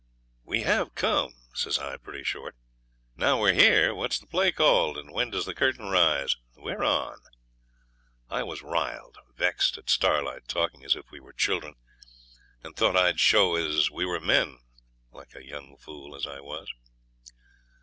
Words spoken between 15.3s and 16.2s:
a young fool